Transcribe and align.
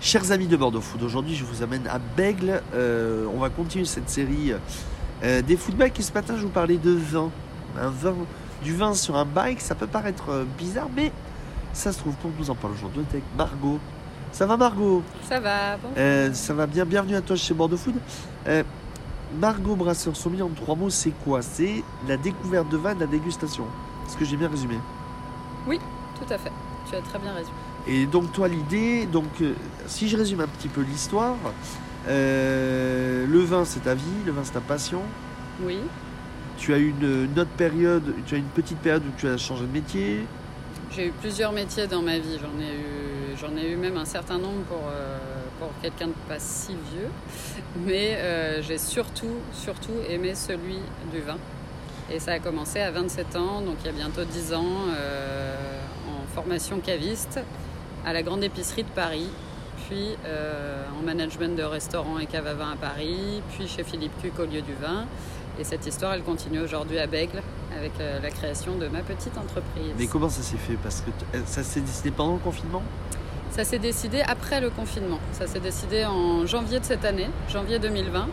Chers 0.00 0.32
amis 0.32 0.46
de 0.46 0.56
Bordeaux 0.56 0.80
Food, 0.80 1.02
aujourd'hui 1.02 1.34
je 1.34 1.44
vous 1.44 1.62
amène 1.62 1.86
à 1.86 1.98
Bègle. 1.98 2.62
Euh, 2.74 3.26
on 3.34 3.38
va 3.38 3.50
continuer 3.50 3.84
cette 3.84 4.08
série 4.08 4.54
euh, 5.22 5.42
des 5.42 5.58
footbikes 5.58 6.00
et 6.00 6.02
ce 6.02 6.12
matin 6.14 6.36
je 6.38 6.42
vous 6.42 6.48
parlais 6.48 6.78
de 6.78 6.90
vin. 6.90 7.28
Un 7.78 7.90
vin, 7.90 8.14
du 8.62 8.74
vin 8.74 8.94
sur 8.94 9.16
un 9.18 9.26
bike, 9.26 9.60
ça 9.60 9.74
peut 9.74 9.86
paraître 9.86 10.30
euh, 10.30 10.44
bizarre, 10.56 10.88
mais 10.96 11.12
ça 11.74 11.92
se 11.92 11.98
trouve 11.98 12.14
pour 12.14 12.30
nous 12.38 12.48
en 12.48 12.54
parler 12.54 12.76
aujourd'hui 12.78 13.04
avec 13.10 13.24
Margot. 13.36 13.78
Ça 14.32 14.46
va 14.46 14.56
Margot? 14.56 15.02
Ça 15.28 15.38
va, 15.38 15.76
bon. 15.76 15.88
Euh, 15.98 16.32
Ça 16.32 16.54
va 16.54 16.66
bien, 16.66 16.86
bienvenue 16.86 17.16
à 17.16 17.20
toi 17.20 17.36
chez 17.36 17.52
Bordeaux 17.52 17.76
Food. 17.76 17.96
Margot 19.38 19.76
Brasseur, 19.76 20.14
million 20.30 20.46
en 20.46 20.64
trois 20.64 20.76
mots, 20.76 20.90
c'est 20.90 21.12
quoi? 21.24 21.42
C'est 21.42 21.84
la 22.08 22.16
découverte 22.16 22.70
de 22.70 22.78
vin 22.78 22.92
et 22.92 22.94
de 22.94 23.00
la 23.00 23.06
dégustation. 23.06 23.64
Est-ce 24.06 24.16
que 24.16 24.24
j'ai 24.24 24.36
bien 24.36 24.48
résumé? 24.48 24.76
Tout 25.68 26.34
à 26.34 26.38
fait. 26.38 26.52
Tu 26.88 26.96
as 26.96 27.00
très 27.02 27.18
bien 27.18 27.32
résumé. 27.32 27.54
Et 27.86 28.06
donc 28.06 28.32
toi 28.32 28.48
l'idée, 28.48 29.06
donc 29.06 29.28
euh, 29.40 29.54
si 29.86 30.08
je 30.08 30.16
résume 30.16 30.40
un 30.40 30.46
petit 30.46 30.68
peu 30.68 30.82
l'histoire, 30.82 31.36
euh, 32.08 33.26
le 33.26 33.40
vin 33.40 33.64
c'est 33.64 33.80
ta 33.80 33.94
vie, 33.94 34.04
le 34.26 34.32
vin 34.32 34.42
c'est 34.44 34.52
ta 34.52 34.60
passion. 34.60 35.02
Oui. 35.62 35.78
Tu 36.58 36.74
as 36.74 36.78
eu 36.78 36.90
une, 36.90 37.30
une 37.32 37.38
autre 37.40 37.50
période, 37.56 38.14
tu 38.26 38.34
as 38.34 38.38
une 38.38 38.44
petite 38.44 38.78
période 38.78 39.02
où 39.04 39.12
tu 39.18 39.26
as 39.26 39.38
changé 39.38 39.62
de 39.62 39.72
métier. 39.72 40.26
J'ai 40.92 41.08
eu 41.08 41.12
plusieurs 41.12 41.52
métiers 41.52 41.86
dans 41.86 42.02
ma 42.02 42.18
vie. 42.18 42.38
J'en 42.38 42.60
ai 42.60 42.74
eu, 42.74 43.36
j'en 43.40 43.56
ai 43.56 43.70
eu 43.70 43.76
même 43.76 43.96
un 43.96 44.04
certain 44.04 44.38
nombre 44.38 44.62
pour, 44.68 44.82
euh, 44.92 45.18
pour 45.58 45.70
quelqu'un 45.80 46.08
de 46.08 46.12
pas 46.28 46.38
si 46.38 46.72
vieux. 46.92 47.08
Mais 47.86 48.18
j'ai 48.62 48.76
surtout, 48.76 49.36
surtout 49.52 49.92
aimé 50.08 50.34
celui 50.34 50.80
du 51.12 51.20
vin. 51.20 51.38
Et 52.12 52.18
ça 52.18 52.32
a 52.32 52.38
commencé 52.40 52.80
à 52.80 52.90
27 52.90 53.36
ans, 53.36 53.60
donc 53.62 53.76
il 53.82 53.86
y 53.86 53.88
a 53.88 53.92
bientôt 53.92 54.24
10 54.24 54.52
ans, 54.52 54.64
en 56.08 56.34
formation 56.34 56.80
caviste 56.80 57.38
à 58.06 58.12
la 58.12 58.22
Grande 58.22 58.42
Épicerie 58.44 58.84
de 58.84 58.88
Paris, 58.88 59.28
puis 59.88 60.16
euh, 60.26 60.84
en 60.98 61.04
management 61.04 61.56
de 61.56 61.62
restaurant 61.62 62.18
et 62.18 62.26
cave 62.26 62.46
à 62.46 62.54
vin 62.54 62.72
à 62.72 62.76
Paris, 62.76 63.42
puis 63.52 63.66
chez 63.68 63.82
Philippe 63.84 64.12
Cuc 64.22 64.32
au 64.38 64.44
lieu 64.44 64.62
du 64.62 64.74
vin. 64.80 65.04
Et 65.58 65.64
cette 65.64 65.86
histoire, 65.86 66.14
elle 66.14 66.22
continue 66.22 66.60
aujourd'hui 66.60 66.98
à 66.98 67.06
Bègle 67.06 67.42
avec 67.76 67.92
euh, 68.00 68.18
la 68.22 68.30
création 68.30 68.76
de 68.76 68.88
ma 68.88 69.00
petite 69.00 69.36
entreprise. 69.36 69.92
Mais 69.98 70.06
comment 70.06 70.28
ça 70.28 70.42
s'est 70.42 70.56
fait? 70.56 70.74
Parce 70.82 71.00
que 71.02 71.10
t- 71.10 71.44
ça 71.44 71.62
s'est 71.62 71.80
décidé 71.80 72.10
pendant 72.10 72.34
le 72.34 72.38
confinement? 72.38 72.82
Ça 73.50 73.64
s'est 73.64 73.78
décidé 73.80 74.22
après 74.26 74.60
le 74.60 74.70
confinement. 74.70 75.18
Ça 75.32 75.46
s'est 75.46 75.60
décidé 75.60 76.04
en 76.06 76.46
janvier 76.46 76.78
de 76.80 76.84
cette 76.84 77.04
année, 77.04 77.28
janvier 77.48 77.78
2020. 77.78 78.28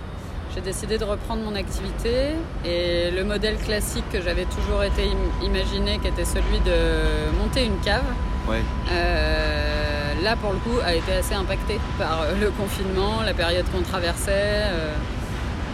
J'ai 0.55 0.61
décidé 0.61 0.97
de 0.97 1.03
reprendre 1.03 1.41
mon 1.43 1.55
activité 1.55 2.33
et 2.65 3.11
le 3.11 3.23
modèle 3.25 3.57
classique 3.57 4.05
que 4.11 4.21
j'avais 4.21 4.45
toujours 4.45 4.83
été 4.83 5.03
im- 5.03 5.45
imaginé, 5.45 5.99
qui 5.99 6.07
était 6.07 6.23
celui 6.25 6.59
de 6.65 7.35
monter 7.41 7.65
une 7.65 7.79
cave, 7.79 8.05
Ouais. 8.47 8.61
euh, 8.91 9.26
là 10.23 10.35
pour 10.35 10.51
le 10.51 10.57
coup 10.57 10.79
a 10.83 10.93
été 10.93 11.13
assez 11.13 11.33
impacté 11.33 11.79
par 11.97 12.21
euh, 12.21 12.33
le 12.39 12.49
confinement, 12.51 13.21
la 13.25 13.33
période 13.33 13.65
qu'on 13.71 13.81
traversait 13.81 14.63
euh, 14.65 14.93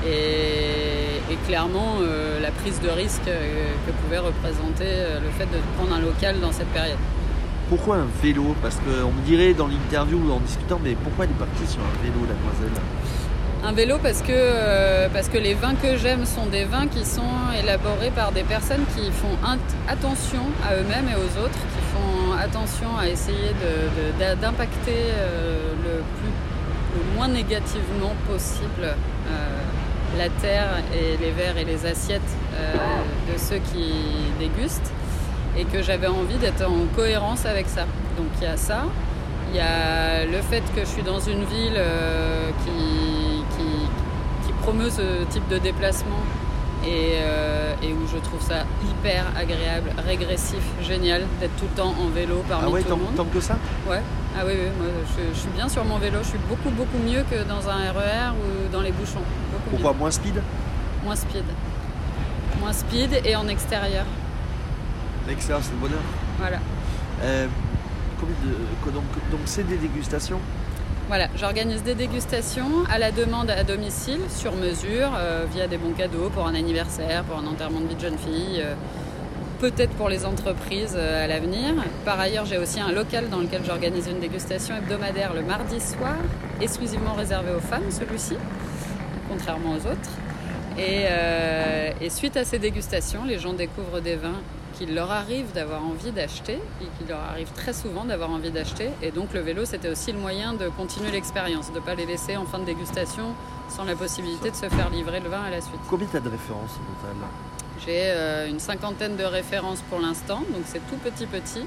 et, 0.06 1.34
et 1.34 1.36
clairement 1.48 1.96
euh, 2.02 2.40
la 2.40 2.52
prise 2.52 2.80
de 2.82 2.90
risque 2.90 3.26
que 3.26 3.92
pouvait 4.04 4.20
représenter 4.20 4.86
le 5.24 5.30
fait 5.38 5.46
de 5.46 5.60
prendre 5.78 5.94
un 5.94 6.02
local 6.02 6.40
dans 6.40 6.52
cette 6.52 6.68
période. 6.68 6.98
Pourquoi 7.70 7.98
un 7.98 8.08
vélo? 8.22 8.56
Parce 8.62 8.76
qu'on 8.76 9.12
me 9.12 9.22
dirait 9.26 9.54
dans 9.54 9.68
l'interview 9.68 10.18
ou 10.18 10.32
en 10.32 10.40
discutant, 10.40 10.80
mais 10.84 10.96
pourquoi 10.96 11.26
elle 11.26 11.32
est 11.32 11.34
partie 11.34 11.66
sur 11.66 11.80
un 11.80 12.04
vélo, 12.04 12.20
la 12.28 12.36
demoiselle? 12.36 12.82
Un 13.66 13.72
vélo 13.72 13.98
parce 14.04 14.22
que, 14.22 14.34
euh, 14.34 15.08
parce 15.14 15.30
que 15.30 15.38
les 15.38 15.54
vins 15.54 15.76
que 15.76 15.96
j'aime 15.96 16.26
sont 16.26 16.48
des 16.48 16.66
vins 16.66 16.86
qui 16.88 17.06
sont 17.06 17.22
élaborés 17.58 18.12
par 18.14 18.34
des 18.34 18.44
personnes 18.44 18.84
qui 18.94 19.10
font 19.10 19.38
attention 19.88 20.42
à 20.68 20.76
eux-mêmes 20.76 21.08
et 21.08 21.16
aux 21.16 21.42
autres, 21.42 21.54
qui 21.54 21.84
font 21.94 22.34
attention 22.38 22.98
à 23.00 23.08
essayer 23.08 23.54
d'impacter 24.42 24.98
euh, 25.16 25.74
le, 25.82 26.04
le 27.00 27.16
moins 27.16 27.30
négativement 27.30 28.14
possible 28.30 28.84
euh, 28.84 30.18
la 30.18 30.28
terre 30.42 30.68
et 30.94 31.16
les 31.24 31.32
verres 31.32 31.58
et 31.58 31.64
les 31.64 31.86
assiettes 31.86 32.22
de 33.32 33.40
ceux 33.40 33.62
qui 33.72 33.94
dégustent 34.40 34.92
et 35.58 35.64
que 35.64 35.82
j'avais 35.82 36.08
envie 36.08 36.36
d'être 36.36 36.68
en 36.70 36.86
cohérence 36.96 37.46
avec 37.46 37.68
ça. 37.68 37.86
Donc 38.18 38.28
il 38.42 38.44
y 38.44 38.48
a 38.48 38.58
ça. 38.58 38.84
Il 39.52 39.58
y 39.58 39.62
a 39.62 40.26
le 40.26 40.42
fait 40.42 40.62
que 40.76 40.82
je 40.82 40.86
suis 40.86 41.02
dans 41.02 41.20
une 41.20 41.46
ville 41.46 41.82
qui 42.64 43.23
promeut 44.64 44.90
ce 44.90 45.24
type 45.30 45.48
de 45.50 45.58
déplacement 45.58 46.22
et, 46.86 47.16
euh, 47.22 47.74
et 47.84 47.92
où 47.94 48.08
je 48.14 48.18
trouve 48.18 48.42
ça 48.42 48.64
hyper 48.90 49.26
agréable, 49.38 49.90
régressif, 50.06 50.64
génial 50.82 51.24
d'être 51.40 51.56
tout 51.58 51.66
le 51.70 51.78
temps 51.82 51.94
en 52.02 52.08
vélo 52.08 52.44
parmi 52.48 52.66
Ah 52.68 52.70
ouais, 52.70 52.82
tout 52.82 52.90
tant, 52.90 52.98
le 52.98 53.04
monde. 53.04 53.16
tant 53.16 53.26
que 53.26 53.40
ça? 53.42 53.58
Ouais. 53.90 54.02
Ah 54.38 54.42
oui, 54.46 54.54
oui, 54.56 54.70
moi 54.80 54.88
je, 55.18 55.34
je 55.34 55.40
suis 55.40 55.50
bien 55.50 55.68
sur 55.70 55.84
mon 55.86 55.98
vélo, 55.98 56.18
je 56.24 56.30
suis 56.30 56.44
beaucoup 56.50 56.70
beaucoup 56.72 56.98
mieux 56.98 57.24
que 57.30 57.44
dans 57.48 57.70
un 57.70 57.92
RER 57.92 58.32
ou 58.40 58.72
dans 58.72 58.82
les 58.82 58.92
bouchons. 58.92 59.20
Mieux. 59.20 59.60
Pourquoi 59.70 59.94
moins 59.94 60.12
speed? 60.12 60.36
Moins 61.04 61.16
speed. 61.16 61.44
Moins 62.60 62.74
speed 62.74 63.22
et 63.26 63.36
en 63.36 63.48
extérieur. 63.48 64.06
L'extérieur, 65.28 65.64
c'est 65.64 65.72
le 65.74 65.78
bonheur. 65.78 66.02
Voilà. 66.40 66.58
Euh, 67.22 67.48
combien 68.20 68.36
de- 68.44 68.92
donc 69.32 69.42
c'est 69.46 69.68
des 69.68 69.78
dégustations? 69.78 70.40
Voilà, 71.16 71.28
j'organise 71.38 71.84
des 71.84 71.94
dégustations 71.94 72.86
à 72.90 72.98
la 72.98 73.12
demande 73.12 73.52
à 73.52 73.64
domicile, 73.64 74.22
sur 74.36 74.56
mesure, 74.56 75.12
euh, 75.16 75.46
via 75.54 75.68
des 75.68 75.78
bons 75.78 75.94
cadeaux 75.94 76.32
pour 76.34 76.48
un 76.48 76.56
anniversaire, 76.56 77.24
pour 77.26 77.38
un 77.38 77.46
enterrement 77.46 77.82
de 77.82 77.86
vie 77.86 77.94
de 77.94 78.00
jeune 78.00 78.18
fille, 78.18 78.60
euh, 78.60 78.74
peut-être 79.60 79.92
pour 79.92 80.10
les 80.10 80.26
entreprises 80.26 80.96
euh, 80.98 81.24
à 81.24 81.28
l'avenir. 81.28 81.76
Par 82.04 82.20
ailleurs, 82.20 82.48
j'ai 82.48 82.58
aussi 82.58 82.80
un 82.80 82.92
local 82.92 83.30
dans 83.30 83.42
lequel 83.42 83.62
j'organise 83.64 84.08
une 84.08 84.22
dégustation 84.22 84.76
hebdomadaire 84.76 85.36
le 85.36 85.44
mardi 85.44 85.80
soir, 85.80 86.16
exclusivement 86.60 87.14
réservé 87.14 87.52
aux 87.56 87.62
femmes, 87.62 87.92
celui-ci, 87.92 88.36
contrairement 89.30 89.74
aux 89.74 89.86
autres. 89.86 90.10
Et, 90.80 91.06
et 92.04 92.10
suite 92.10 92.36
à 92.38 92.44
ces 92.44 92.58
dégustations, 92.58 93.24
les 93.24 93.38
gens 93.38 93.54
découvrent 93.54 94.02
des 94.02 94.16
vins 94.16 94.42
qu'il 94.74 94.94
leur 94.96 95.12
arrive 95.12 95.52
d'avoir 95.54 95.84
envie 95.86 96.12
d'acheter 96.12 96.60
et 96.82 96.86
qu'il 96.98 97.08
leur 97.08 97.20
arrive 97.20 97.52
très 97.54 97.74
souvent 97.74 98.06
d'avoir 98.06 98.30
envie 98.30 98.52
d'acheter. 98.52 98.90
Et 99.02 99.12
donc 99.12 99.34
le 99.34 99.42
vélo, 99.42 99.66
c'était 99.66 99.90
aussi 99.90 100.12
le 100.12 100.20
moyen 100.20 100.54
de 100.54 100.70
continuer 100.70 101.12
l'expérience, 101.12 101.72
de 101.72 101.80
ne 101.80 101.84
pas 101.84 101.96
les 101.96 102.06
laisser 102.06 102.38
en 102.38 102.46
fin 102.46 102.60
de 102.60 102.66
dégustation 102.66 103.34
sans 103.70 103.84
la 103.84 103.96
possibilité 103.96 104.52
de 104.52 104.56
se 104.56 104.70
faire 104.70 104.90
livrer 104.90 105.20
le 105.20 105.30
vin 105.30 105.42
à 105.44 105.50
la 105.50 105.62
suite. 105.62 105.80
Combien 105.90 106.08
t'as 106.12 106.20
de 106.20 106.30
références 106.30 106.72
au 106.72 107.02
total? 107.02 107.16
J'ai 107.86 108.04
euh, 108.06 108.48
une 108.48 108.60
cinquantaine 108.60 109.18
de 109.18 109.24
références 109.24 109.82
pour 109.90 110.00
l'instant, 110.00 110.40
donc 110.54 110.64
c'est 110.66 110.86
tout 110.90 110.98
petit 110.98 111.26
petit. 111.26 111.66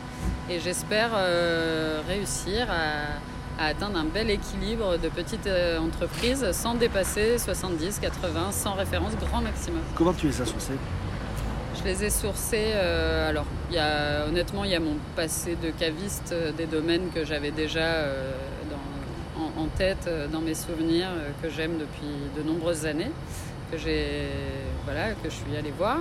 Et 0.49 0.61
j'espère 0.61 1.11
euh, 1.15 2.01
réussir 2.07 2.69
à, 2.71 3.63
à 3.63 3.67
atteindre 3.69 3.99
un 3.99 4.05
bel 4.05 4.31
équilibre 4.31 4.99
de 4.99 5.09
petites 5.09 5.47
euh, 5.47 5.79
entreprises 5.79 6.53
sans 6.53 6.75
dépasser 6.75 7.39
70, 7.39 7.99
80, 8.01 8.53
100 8.53 8.73
références 8.75 9.17
grand 9.17 9.41
maximum. 9.41 9.81
Comment 9.95 10.13
tu 10.13 10.27
les 10.29 10.41
as 10.41 10.47
sourcées 10.47 10.75
les 11.87 12.05
ai 12.05 12.11
sourcés. 12.11 12.73
euh, 12.75 13.31
alors, 13.31 13.47
y 13.71 13.79
a, 13.79 14.27
honnêtement, 14.27 14.65
il 14.65 14.71
y 14.73 14.75
a 14.75 14.81
mon 14.81 14.97
passé 15.15 15.57
de 15.63 15.71
caviste, 15.71 16.31
euh, 16.33 16.53
des 16.53 16.67
domaines 16.67 17.11
que 17.15 17.25
j'avais 17.25 17.53
déjà 17.53 17.81
euh, 17.81 18.33
en, 19.57 19.67
tête, 19.79 20.07
euh, 20.07 20.27
dans 20.29 20.41
mes 20.41 20.55
souvenirs, 20.55 21.09
que 21.43 21.49
j'aime 21.49 21.79
depuis 21.79 22.13
de 22.37 22.43
nombreuses 22.43 22.87
années, 22.87 23.11
que 23.71 23.79
j'ai, 23.79 24.29
voilà, 24.85 25.13
que 25.13 25.31
je 25.31 25.35
suis 25.35 25.57
allée 25.57 25.73
voir. 25.77 25.99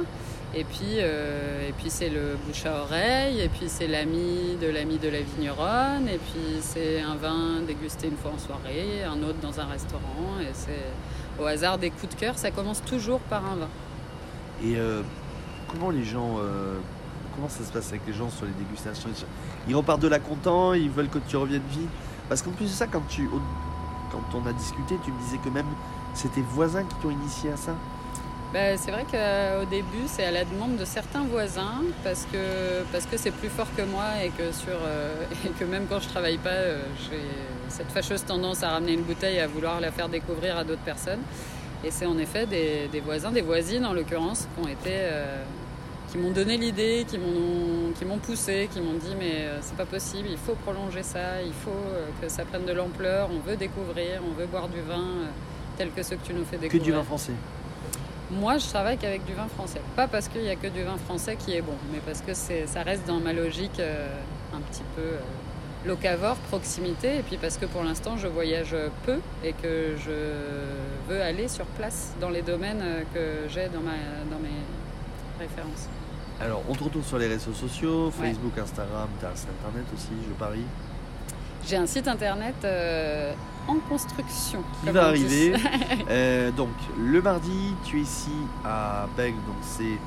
Et 0.57 0.63
puis, 0.63 0.99
et 0.99 1.73
puis 1.77 1.89
c'est 1.89 2.07
le 2.07 2.37
bouche 2.45 2.65
à 2.65 2.83
oreille, 2.83 3.41
et 3.41 3.49
puis 3.49 3.65
c'est 3.67 3.87
l'ami 3.87 4.55
de 4.61 4.67
l'ami 4.67 4.97
de 4.97 5.09
la 5.09 5.19
vigneronne, 5.19 6.07
et 6.07 6.17
puis 6.17 6.61
c'est 6.61 7.01
un 7.01 7.15
vin 7.15 7.59
dégusté 7.67 8.07
une 8.07 8.15
fois 8.15 8.31
en 8.33 8.39
soirée, 8.39 9.03
un 9.03 9.21
autre 9.21 9.39
dans 9.41 9.59
un 9.59 9.65
restaurant, 9.65 10.39
et 10.39 10.53
c'est 10.53 11.43
au 11.43 11.45
hasard 11.45 11.77
des 11.77 11.89
coups 11.89 12.15
de 12.15 12.19
cœur. 12.21 12.37
Ça 12.37 12.51
commence 12.51 12.81
toujours 12.85 13.19
par 13.19 13.43
un 13.43 13.55
vin. 13.57 13.69
Euh, 15.81 16.77
comment 17.35 17.49
ça 17.49 17.63
se 17.63 17.71
passe 17.71 17.89
avec 17.89 18.01
les 18.07 18.13
gens 18.13 18.29
sur 18.29 18.45
les 18.45 18.53
dégustations 18.53 19.09
Ils 19.67 19.75
repartent 19.75 20.01
de 20.01 20.07
là 20.07 20.19
contents, 20.19 20.73
ils 20.73 20.89
veulent 20.89 21.09
que 21.09 21.19
tu 21.27 21.37
reviennes 21.37 21.61
vite. 21.69 21.89
Parce 22.29 22.41
qu'en 22.41 22.51
plus 22.51 22.65
de 22.65 22.71
ça, 22.71 22.87
quand, 22.87 23.03
tu, 23.07 23.29
quand 24.11 24.37
on 24.37 24.47
a 24.47 24.53
discuté, 24.53 24.95
tu 25.03 25.11
me 25.11 25.19
disais 25.19 25.37
que 25.37 25.49
même 25.49 25.67
c'est 26.13 26.31
tes 26.31 26.41
voisins 26.41 26.83
qui 26.83 26.95
t'ont 26.95 27.11
initié 27.11 27.51
à 27.51 27.57
ça. 27.57 27.73
Ben, 28.53 28.77
c'est 28.77 28.91
vrai 28.91 29.03
qu'au 29.03 29.65
début, 29.65 30.07
c'est 30.07 30.23
à 30.23 30.31
la 30.31 30.45
demande 30.45 30.77
de 30.77 30.85
certains 30.85 31.23
voisins 31.25 31.81
parce 32.05 32.25
que 32.31 33.17
c'est 33.17 33.31
plus 33.31 33.49
fort 33.49 33.67
que 33.75 33.81
moi 33.81 34.05
et 34.23 34.29
que 34.29 34.43
euh, 34.69 35.65
même 35.69 35.87
quand 35.89 35.99
je 35.99 36.07
travaille 36.07 36.37
pas, 36.37 36.51
euh, 36.51 36.81
j'ai 37.09 37.19
cette 37.67 37.91
fâcheuse 37.91 38.23
tendance 38.23 38.63
à 38.63 38.69
ramener 38.69 38.93
une 38.93 39.01
bouteille 39.01 39.35
et 39.35 39.41
à 39.41 39.47
vouloir 39.47 39.81
la 39.81 39.91
faire 39.91 40.07
découvrir 40.07 40.55
à 40.57 40.63
d'autres 40.63 40.83
personnes. 40.85 41.19
Et 41.85 41.91
c'est 41.91 42.07
en 42.07 42.17
effet 42.17 42.47
des, 42.47 42.87
des 42.91 42.99
voisins, 42.99 43.31
des 43.31 43.41
voisines 43.41 43.85
en 43.85 43.93
l'occurrence, 43.93 44.47
qui 44.55 44.65
ont 44.65 44.67
été 44.67 44.89
euh, 44.91 45.43
qui 46.11 46.17
m'ont 46.17 46.31
donné 46.31 46.57
l'idée, 46.57 47.05
qui 47.07 47.17
m'ont 47.19 47.91
qui 47.97 48.05
m'ont 48.05 48.17
poussé, 48.17 48.67
qui 48.73 48.81
m'ont 48.81 48.93
dit 48.95 49.13
mais 49.19 49.41
euh, 49.45 49.59
c'est 49.61 49.77
pas 49.77 49.85
possible, 49.85 50.27
il 50.31 50.37
faut 50.37 50.55
prolonger 50.55 51.03
ça, 51.03 51.41
il 51.45 51.53
faut 51.53 51.69
euh, 51.69 52.07
que 52.21 52.27
ça 52.27 52.43
prenne 52.43 52.65
de 52.65 52.73
l'ampleur, 52.73 53.29
on 53.31 53.39
veut 53.47 53.55
découvrir, 53.55 54.21
on 54.27 54.33
veut 54.33 54.47
boire 54.47 54.67
du 54.67 54.81
vin 54.81 55.05
tel 55.77 55.91
que 55.91 56.01
ceux 56.01 56.15
que 56.15 56.25
tu 56.25 56.33
nous 56.33 56.43
fais 56.45 56.55
Que 56.57 56.61
découvrir. 56.63 56.83
du 56.85 56.91
vin 56.93 57.03
français. 57.03 57.33
Moi, 58.31 58.57
je 58.57 58.65
travaille 58.65 58.97
qu'avec 58.97 59.23
du 59.23 59.33
vin 59.33 59.47
français. 59.47 59.79
Pas 59.95 60.07
parce 60.07 60.27
qu'il 60.27 60.41
n'y 60.41 60.49
a 60.49 60.55
que 60.55 60.67
du 60.67 60.81
vin 60.81 60.97
français 60.97 61.35
qui 61.35 61.53
est 61.53 61.61
bon, 61.61 61.75
mais 61.93 61.99
parce 62.03 62.21
que 62.21 62.33
ça 62.33 62.81
reste 62.81 63.05
dans 63.05 63.19
ma 63.19 63.33
logique 63.33 63.79
un 63.79 64.61
petit 64.61 64.81
peu 64.95 65.03
locavore, 65.85 66.35
proximité, 66.49 67.17
et 67.17 67.21
puis 67.21 67.37
parce 67.37 67.57
que 67.57 67.65
pour 67.65 67.83
l'instant 67.83 68.17
je 68.17 68.27
voyage 68.27 68.75
peu 69.05 69.19
et 69.43 69.53
que 69.53 69.95
je 69.97 71.09
veux 71.13 71.21
aller 71.21 71.47
sur 71.47 71.65
place 71.65 72.13
dans 72.19 72.29
les 72.29 72.41
domaines 72.41 72.83
que 73.13 73.47
j'ai 73.49 73.67
dans, 73.69 73.81
ma, 73.81 73.91
dans 74.31 74.39
mes 74.41 74.59
références. 75.39 75.87
Alors, 76.41 76.63
on 76.67 76.73
te 76.73 76.83
retrouve 76.83 77.05
sur 77.05 77.17
les 77.17 77.27
réseaux 77.27 77.53
sociaux, 77.53 78.07
Ouais. 78.19 78.27
Facebook, 78.29 78.57
Instagram, 78.57 79.07
t'as 79.21 79.29
un 79.31 79.35
site 79.35 79.47
internet 79.59 79.85
aussi, 79.93 80.09
je 80.27 80.33
parie. 80.33 80.65
J'ai 81.65 81.77
un 81.77 81.87
site 81.87 82.07
internet 82.07 82.55
euh, 82.65 83.31
en 83.67 83.75
construction. 83.89 84.61
Qui 84.83 84.91
va 84.91 85.07
arriver. 85.07 85.53
Euh, 86.09 86.51
donc, 86.51 86.69
le 86.99 87.21
mardi, 87.21 87.73
tu 87.83 87.97
es 87.97 88.01
ici 88.01 88.29
à 88.63 89.07
Bègle, 89.17 89.37
donc 89.47 89.55
c'est 89.61 89.97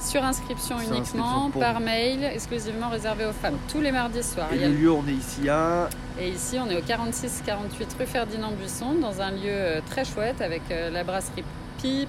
Sur 0.00 0.22
inscription 0.24 0.78
Sur 0.78 0.88
uniquement, 0.94 1.00
inscription 1.00 1.50
pour- 1.50 1.60
par 1.60 1.80
mail, 1.80 2.22
exclusivement 2.24 2.88
réservé 2.90 3.24
aux 3.24 3.32
femmes, 3.32 3.58
tous 3.70 3.80
les 3.80 3.92
mardis 3.92 4.22
soirs. 4.22 4.52
Et 4.52 4.58
le 4.58 4.68
lieu, 4.74 4.90
on 4.92 5.06
est 5.08 5.12
ici 5.12 5.48
à. 5.48 5.88
Et 6.20 6.28
ici, 6.28 6.58
on 6.64 6.68
est 6.70 6.76
au 6.76 6.82
46-48 6.82 7.96
rue 7.98 8.06
Ferdinand 8.06 8.52
Buisson, 8.52 8.94
dans 9.00 9.20
un 9.20 9.30
lieu 9.30 9.40
euh, 9.48 9.80
très 9.88 10.04
chouette 10.04 10.40
avec 10.40 10.62
euh, 10.70 10.90
la 10.90 11.02
brasserie 11.04 11.44
Pipe, 11.78 12.08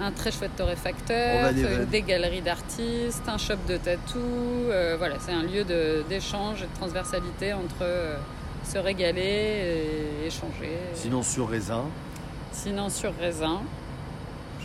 un 0.00 0.10
très 0.12 0.30
chouette 0.30 0.54
torréfacteur, 0.56 1.52
des 1.90 2.02
galeries 2.02 2.42
d'artistes, 2.42 3.22
un 3.28 3.38
shop 3.38 3.56
de 3.68 3.76
tatou. 3.76 4.18
euh, 4.70 4.96
voilà, 4.98 5.16
c'est 5.20 5.32
un 5.32 5.42
lieu 5.42 5.64
d'échange 6.08 6.62
et 6.62 6.66
de 6.66 6.74
transversalité 6.78 7.52
entre 7.52 7.82
euh, 7.82 8.16
se 8.64 8.78
régaler 8.78 9.22
et 10.22 10.26
échanger. 10.26 10.76
Sinon, 10.94 11.22
sur 11.22 11.48
Raisin. 11.48 11.84
Sinon, 12.52 12.88
sur 12.90 13.12
raisin, 13.20 13.60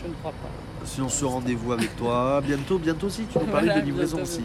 je 0.02 0.08
ne 0.08 0.14
crois 0.14 0.32
pas. 0.32 0.48
Sinon, 0.84 1.08
sur 1.08 1.30
rendez-vous 1.30 1.72
avec 1.72 1.96
toi. 1.96 2.40
Bientôt, 2.44 2.78
bientôt 2.78 3.06
aussi, 3.06 3.24
tu 3.32 3.38
nous 3.38 3.46
parlais 3.46 3.66
Voilà, 3.66 3.80
de 3.80 3.86
livraison 3.86 4.16
bientôt, 4.18 4.30
aussi. 4.30 4.42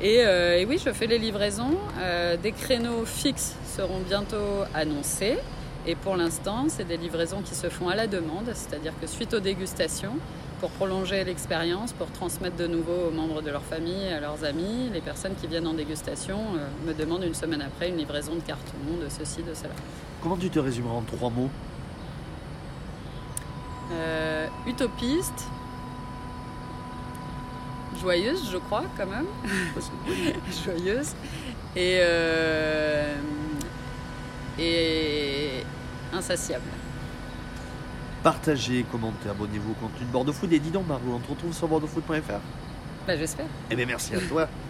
Et, 0.00 0.24
euh, 0.24 0.58
et 0.58 0.64
oui, 0.66 0.80
je 0.84 0.90
fais 0.92 1.06
les 1.06 1.18
livraisons. 1.18 1.74
Euh, 2.00 2.36
des 2.36 2.52
créneaux 2.52 3.04
fixes 3.04 3.54
seront 3.76 4.00
bientôt 4.00 4.62
annoncés. 4.74 5.38
Et 5.86 5.94
pour 5.94 6.16
l'instant, 6.16 6.66
c'est 6.68 6.86
des 6.86 6.96
livraisons 6.96 7.40
qui 7.42 7.54
se 7.54 7.68
font 7.68 7.88
à 7.88 7.96
la 7.96 8.06
demande, 8.06 8.50
c'est-à-dire 8.54 8.92
que 9.00 9.06
suite 9.06 9.32
aux 9.34 9.40
dégustations, 9.40 10.16
pour 10.60 10.70
prolonger 10.70 11.24
l'expérience, 11.24 11.92
pour 11.92 12.10
transmettre 12.10 12.56
de 12.56 12.66
nouveau 12.66 13.08
aux 13.08 13.10
membres 13.10 13.42
de 13.42 13.50
leur 13.50 13.62
famille, 13.62 14.08
à 14.08 14.20
leurs 14.20 14.44
amis, 14.44 14.90
les 14.92 15.00
personnes 15.00 15.34
qui 15.40 15.46
viennent 15.46 15.66
en 15.66 15.74
dégustation 15.74 16.38
euh, 16.56 16.66
me 16.86 16.92
demandent 16.92 17.24
une 17.24 17.34
semaine 17.34 17.62
après 17.62 17.88
une 17.88 17.96
livraison 17.96 18.34
de 18.34 18.40
carton, 18.40 18.74
de 19.02 19.08
ceci, 19.08 19.42
de 19.42 19.54
cela. 19.54 19.70
Comment 20.22 20.36
tu 20.36 20.50
te 20.50 20.58
résumeras 20.58 20.94
en 20.94 21.02
trois 21.02 21.30
mots 21.30 21.48
Euh, 23.90 24.46
utopiste, 24.68 25.48
joyeuse, 28.00 28.48
je 28.50 28.58
crois, 28.58 28.84
quand 28.96 29.06
même. 29.06 29.26
Joyeuse 30.64 31.14
et, 31.74 31.98
euh, 32.00 33.14
et 34.58 35.64
insatiable. 36.12 36.64
Partagez, 38.22 38.84
commentez, 38.90 39.28
abonnez-vous 39.28 39.70
au 39.72 39.74
contenu 39.74 40.04
de 40.06 40.10
Bordeaux 40.12 40.32
Food. 40.32 40.52
Et 40.52 40.58
dis 40.58 40.70
donc, 40.70 40.86
Margot, 40.86 41.12
on 41.14 41.18
te 41.18 41.30
retrouve 41.30 41.52
sur 41.54 41.68
bordeauxfood.fr 41.68 42.40
Bah, 43.06 43.16
J'espère. 43.16 43.46
Eh 43.70 43.76
bien, 43.76 43.86
merci 43.86 44.14
à 44.14 44.20
toi. 44.20 44.48